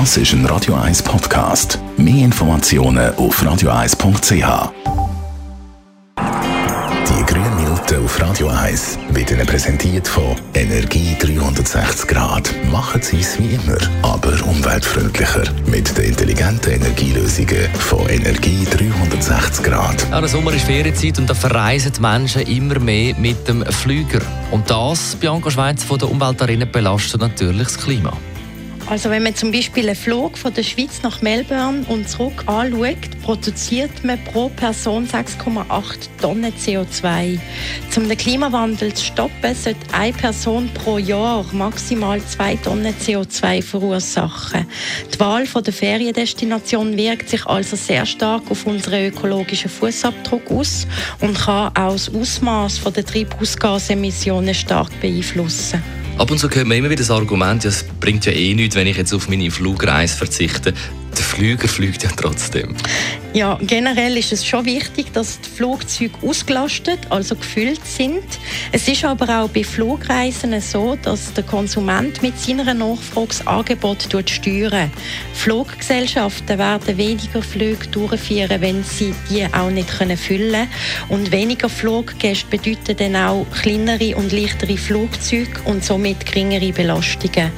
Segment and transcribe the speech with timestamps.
[0.00, 1.78] Das ist ein Radio 1 Podcast.
[1.96, 4.72] Mehr Informationen auf radio1.ch.
[7.08, 12.52] Die grünen Minuten auf Radio 1 wird Ihnen präsentiert von Energie 360 Grad.
[12.72, 15.44] Machen Sie es wie immer, aber umweltfreundlicher.
[15.66, 20.04] Mit den intelligenten Energielösungen von Energie 360 Grad.
[20.10, 24.18] Ja, der Sommer ist Ferienzeit und da verreisen die Menschen immer mehr mit dem Flüger.
[24.50, 28.12] Und das, Bianca Schweiz von der Umweltarena, belastet natürlich das Klima.
[28.86, 32.98] Also wenn man zum Beispiel einen Flug von der Schweiz nach Melbourne und zurück anschaut,
[33.22, 37.38] produziert man pro Person 6,8 Tonnen CO2.
[37.96, 44.66] Um den Klimawandel zu stoppen, sollte eine Person pro Jahr maximal 2 Tonnen CO2 verursachen.
[45.12, 50.86] Die Wahl der Feriendestination wirkt sich also sehr stark auf unseren ökologischen Fußabdruck aus
[51.20, 56.03] und kann auch das Ausmaß der Treibhausgasemissionen stark beeinflussen.
[56.16, 58.76] Ab und zu hört man immer wieder das Argument, ja, es bringt ja eh nichts,
[58.76, 60.72] wenn ich jetzt auf meine Flugreise verzichte
[61.34, 62.76] Flüger fliegt ja trotzdem.
[63.32, 68.22] Ja, generell ist es schon wichtig, dass die Flugzeuge ausgelastet, also gefüllt sind.
[68.70, 74.06] Es ist aber auch bei Flugreisen so, dass der Konsument mit seiner Nachfrage das Angebot
[74.30, 74.90] steuert.
[75.34, 80.68] Fluggesellschaften werden weniger Flüge durchführen, wenn sie die auch nicht füllen können.
[81.08, 87.50] Und weniger Fluggäste bedeuten dann auch kleinere und leichtere Flugzeuge und somit geringere Belastungen.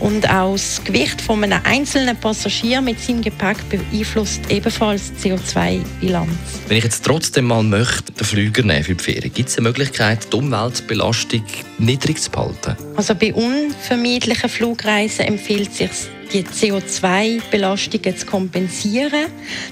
[0.00, 6.30] Und auch das Gewicht von einem einzelnen Passagier mit seinem Gepäck beeinflusst ebenfalls die CO2-Bilanz.
[6.68, 9.68] Wenn ich jetzt trotzdem mal möchte, den Flüger nehmen für die Ferien, gibt es eine
[9.68, 11.44] Möglichkeit, die Umweltbelastung
[11.78, 12.76] niedrig zu behalten?
[12.96, 19.26] Also bei unvermeidlichen Flugreisen empfiehlt es sich die CO2-Belastungen zu kompensieren.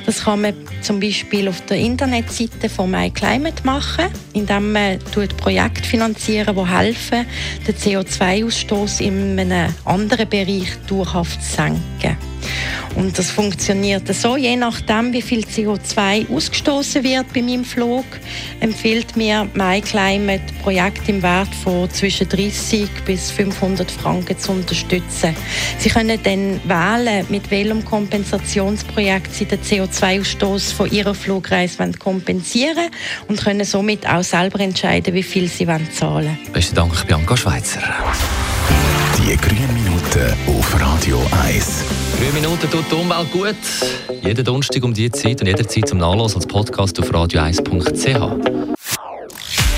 [0.07, 4.99] Das kann man zum Beispiel auf der Internetseite von MyClimate machen, indem man
[5.37, 7.27] Projekte finanzieren, die helfen,
[7.67, 12.28] den CO2-Ausstoß in einem anderen Bereich dauerhaft zu senken.
[12.99, 18.05] Und das funktioniert so, je nachdem, wie viel CO2 ausgestoßen wird bei meinem Flug,
[18.59, 25.37] empfiehlt mir MyClimate Projekt im Wert von zwischen 30 bis 500 Franken zu unterstützen.
[25.79, 32.91] Sie können dann wählen, mit welchem Kompensationsprojekt Sie den CO2-Ausstoß von Ihrer Flugreise kompensieren wollen
[33.29, 36.39] und können somit auch selber entscheiden, wie viel Sie zahlen wollen.
[36.53, 37.81] Besten Dank, Bianca Schweizer.
[39.29, 41.85] Die grünen Minuten auf Radio 1.
[42.17, 43.57] Grüne Minuten tut die Umwelt gut.
[44.23, 48.79] Jeden Donnerstag um diese Zeit und jederzeit zum Nachlassen als Podcast auf radio1.ch.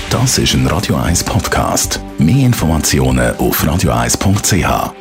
[0.08, 1.98] Das ist ein Radio 1 Podcast.
[2.18, 4.99] Mehr Informationen auf radio1.ch.